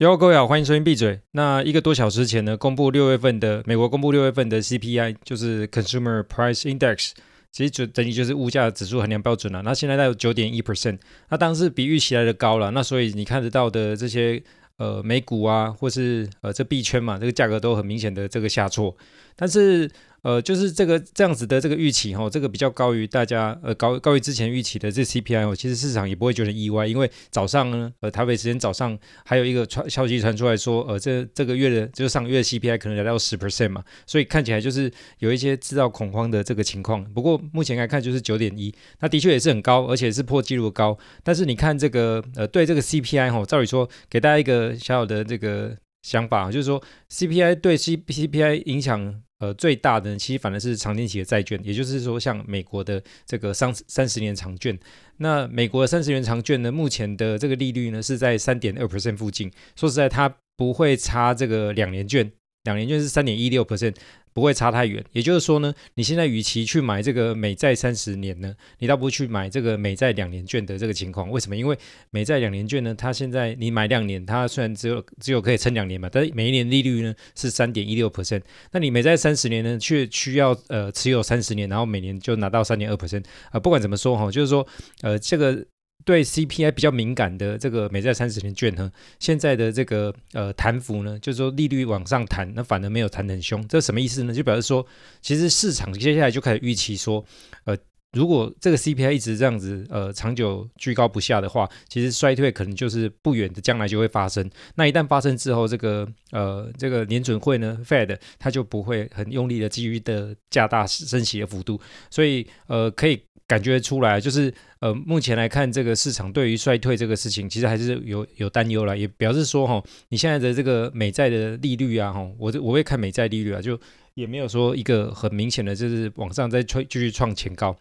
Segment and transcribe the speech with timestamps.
[0.00, 1.18] 哟，各位好，欢迎收听闭嘴。
[1.30, 7.12] 那一个多小时前呢，公布六月份的美国公布六月份的 CPI，就是 Consumer Price Index，
[7.50, 9.62] 其实就等于就是物价指数衡量标准了。
[9.62, 10.98] 那现在在九点一 percent，
[11.30, 12.70] 那当然是比预期来的高了。
[12.72, 14.42] 那所以你看得到的这些
[14.76, 18.94] 呃美股啊，或是呃这币圈嘛，这个价格都很明显的这个下挫，
[19.34, 19.90] 但是。
[20.22, 34.90] 呃，就是这个这样子的这个预期哈，这个比较高于大家呃高高于之前预期的这 CPI 哦，其实市场也不会觉得意外，因为早上呢，呃台北时间早上还有一个传消息传出来说，呃这这个月的就是上个月 CPI 可能来到十 percent 嘛，所以看起来就是
[35.20, 37.04] 有一些制造恐慌的这个情况。
[37.12, 40.98] 不过目前来看就是九点一，那的确也是很高，而且是破纪录高。
[41.22, 49.22] 但是你看这个呃对这个 CPI 哈，照理说给大家一个小小的这个想法，就是说 CPI 对 C CPI 影响。
[49.38, 54.78] 呃，最大的其实反而是长天期的债券，也就是说，像美国的这个三三十年长券，
[55.18, 59.52] 那美国的三十年长券呢，目前的这个利率呢是在三点二 percent 附近。
[59.74, 62.32] 说实在，它不会差这个两年券，
[62.64, 63.94] 两年券是三点一六 percent。
[64.36, 71.30] 不会差太远，也就是说呢，你现在与其去买这个美债三十年呢，你倒不如去买这个美债两年券的这个情况。
[71.30, 71.56] 为什么？
[71.56, 71.78] 因为
[72.10, 78.42] 美债两年券呢，它现在你买两年，它虽然只有只有可以撑两年嘛，但是每一年利率呢是三点一六 percent。
[78.72, 83.24] 那你美债三十年呢，却需要呃持有三十年，然后每年就拿到三点二 percent。
[83.50, 84.66] 啊，不管怎么说哈，就是说
[85.00, 85.64] 呃这个。
[86.06, 94.32] 对 CPI 比较敏感的这个美债三十年券呢，现在的这个呃弹幅呢，就是说利率往上弹，那反而没有弹得很凶，这什么意思呢？
[94.32, 94.86] 就表示说，
[95.20, 97.24] 其实市场接下来就开始预期说，
[97.64, 97.76] 呃，
[98.12, 104.48] 如果这个 CPI 一直这样子呃长久居高不下的话，其实衰退可能就是不远的将来就会发生。
[104.76, 113.20] 那一旦发生之后，这个呃这个联准会呢，Fed 它就不会很用力的继续的加大升息的幅度，所以呃可以。
[113.48, 123.78] 感觉出来，就是呃，目前来看，这个市场对于衰退这个事情，其实还是有有担忧了，也表示说，哈，你现在的这个美债的利率啊，哈，我我会看美债利率啊，就
[124.14, 127.76] 也没有说一个很明显的就是往上再创继续创前高。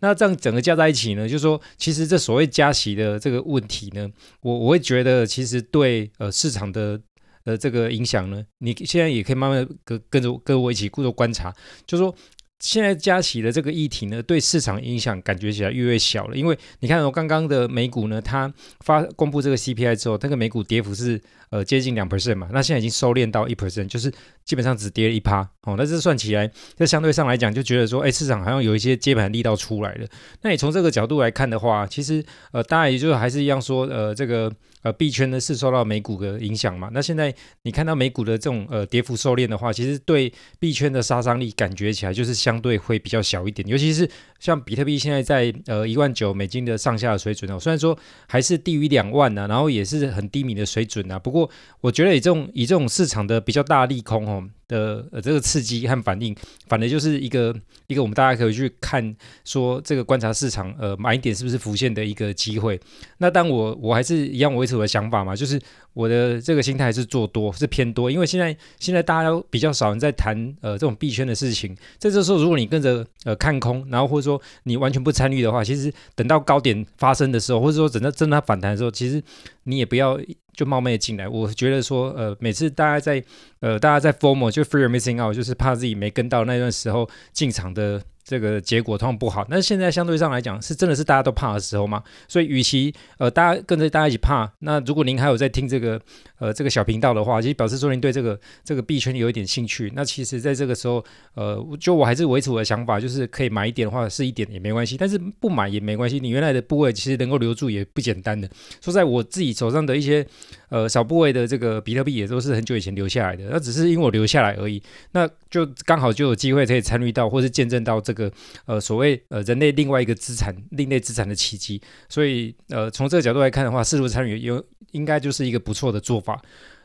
[0.00, 6.98] 那这样整个加在一起呢，就是说，其实这所谓加息的这个问题呢，我我会觉得，其实对呃市场的
[7.44, 11.54] 呃这个影响呢，你现在也可以慢慢跟跟着跟我一起过多观察，
[11.86, 12.14] 就是说。
[12.60, 24.12] 现在加息的这个议题呢，对市场影响感觉起来越来越小了，因为你看我刚刚的美股呢，它发公布这个 CPI 之后，那个美股跌幅是呃接近两 percent 嘛，那现在已经收敛到一 percent，就是
[24.50, 25.76] 基本上只跌了一趴哦。
[25.78, 30.06] 那这算起来，这相对上来讲就觉得说，哎，市场好像有一些接盘力道出来了。
[30.42, 34.52] 那你从这个角度来看的话，其实呃，当然也就还是一样说，呃，这个。
[34.82, 36.88] 呃，币圈呢是受到美股的影响嘛？
[36.94, 37.34] 那现在
[37.64, 43.68] 你看到美股的这种呃跌幅收敛的话，其实对币圈的杀伤力感觉起来就是相对会比较小一点。
[43.68, 47.94] 尤其是像比特币现在在呃一万九美金的上下的水准哦，虽然说
[48.26, 51.18] 还是低于两万呢、啊，然后也是很低迷的水准啊。
[51.18, 51.50] 不过
[51.82, 54.39] 我觉得以这种以这种市场的比较大利空哦。
[54.68, 56.34] 的呃这个刺激和反应，
[56.68, 57.54] 反而就是一个
[57.86, 59.14] 一个我们大家可以去看
[59.44, 62.80] 说这个观察市场呃买点是不是浮现的一个机会。
[63.18, 65.60] 那当我我还是一样维持我的想法嘛，就是
[65.92, 79.22] 我的这个心态是做多是偏多，因为现在现在大家都比较少人在谈呃这种币圈的事情，在这时候如果你跟着呃看空，然后或者说你完全不参与的话，其实等到高点发生的时候，或者说等到真的反弹的时候，其实
[79.64, 80.18] 你也不要。
[80.60, 83.24] 就冒昧进来，我觉得说，呃，每次大家在，
[83.60, 88.02] 呃，大家在 formal 就 free missing out，就是怕自己没跟到那段时候进场的。
[88.22, 96.00] 这个结果通常不好，但是现在相对上来讲是真的是大家都怕的时候嘛，所以与其呃大家跟着大家一起怕，那如果您还有在听这个
[96.38, 101.04] 呃这个小频道的话，其实表示说您对这个这个币圈有一点兴趣，那其实在这个时候
[101.34, 108.48] 呃就我还是维持我的想法，就是可以买一点的话是一点也没关系，但是不买也没关系，你原来的部位其实能够留住也不简单的。
[108.80, 110.26] 说在我自己手上的一些
[110.70, 114.82] 呃小部位的这个比特币也都是很久以前留下来的，那只是因为我留下来而已，
[115.12, 118.32] 那就刚好就有机会可以参与到或是见证到这个。
[118.66, 126.40] 呃，所谓呃人类另外一个资产，另类资产的奇迹，所以呃从这个角度来看的话，适度参与有应该就是一个不错的做法。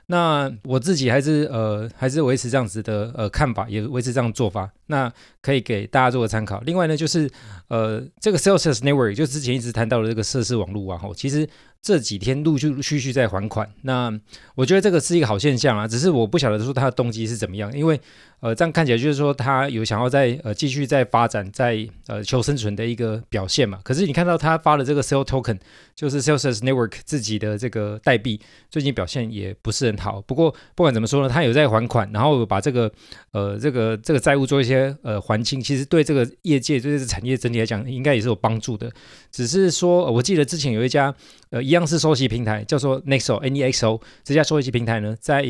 [0.07, 5.11] 那我自己还是呃还是维持这样子的呃看法，也维持这样做法，那
[5.41, 6.59] 可以给大家做个参考。
[6.61, 7.29] 另外呢，就是
[7.67, 11.47] 呃这个 Celsius Network 就之前一直谈到的这个社区网络啊，吼，其实。
[11.85, 14.11] 这几天陆续续续在还款，那
[14.55, 18.02] 我觉得这个是一个好现象啊，只是我不晓得说他的动机是怎么样，因为
[18.40, 23.79] 呃这样看起来就是说他有想要在呃继续在发展，在呃求生存的一个表现嘛。
[23.84, 25.59] 可是你看到他发的这个 Cel Token，
[25.96, 28.41] 就是 sales Network 自己的这个代币，
[28.72, 30.20] 最近表现也不是很好。
[30.23, 32.91] 不过不管怎么说呢，他有在还款，然后把这个
[33.31, 38.91] 呃这个这个债务做一些呃还清，其实对这个业界对这个产业整体来讲应该也是有帮助的。
[39.31, 41.14] 只是说我记得之前有一家
[41.55, 45.41] 呃一样是收集平台，叫做 Nexo N E X O 这家收集平台呢，在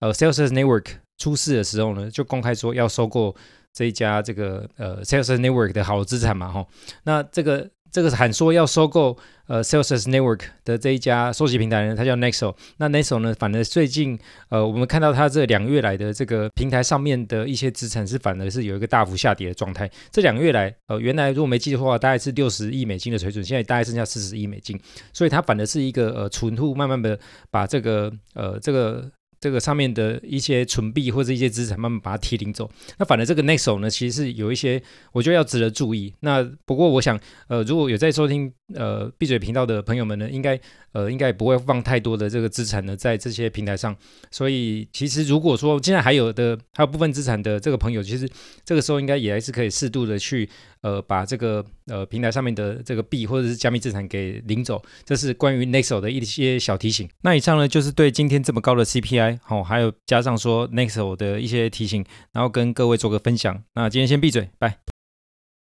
[0.00, 0.86] 呃 Sales Network
[1.18, 3.32] 出事的时候呢，就公开说要收购
[3.72, 6.66] 这一家这个呃 Sales Network 的好资产嘛，哈，
[7.04, 7.70] 那这个。
[7.92, 9.16] 这个是喊说要收购
[9.46, 12.54] 呃 Celsius Network 的这一家收集平台呢，它叫 Nexo。
[12.78, 14.18] 那 Nexo 呢，反而最近
[14.48, 19.90] 呃，我们看到它这两月来的这个平台上面的一些资产是反而是有一个大幅下跌的状态。
[20.10, 24.80] 这两个月来，呃，原来如果没记错的话，大概是六十亿美金的水准，现在大概剩下四十亿美金，
[25.12, 27.18] 所以它反而是一个呃存户慢慢的
[27.50, 29.10] 把这个呃这个。
[29.42, 32.70] 这个上面的一些存币或者一些资产，慢慢把它提领走。
[32.98, 34.80] 那反而这个 Nexo 呢，其实是有一些，
[35.10, 36.14] 我觉得要值得注意。
[36.20, 37.18] 那不过我想，
[37.48, 40.58] 呃，如果有在收听呃闭嘴频道的朋友们呢，应该
[40.92, 43.96] 呃应该也不会放太多的这个资产呢在这些平台上。
[44.30, 48.28] 所以其实如果说现在还有的还有部分资产的这个朋友，其实
[48.64, 50.48] 这个时候应该也还是可以适度的去。
[50.82, 57.08] 呃，把这个呃平台上面的这个币或者是加密资产给领走，这是关于 Nexo 的一些小提醒。
[57.20, 63.62] 那以上呢，就是对今天这么高的 CPI，好、哦，还有加上说 Nexo 的一些提醒，然后跟各位做个分享。
[63.76, 64.91] 那今天先闭嘴，拜。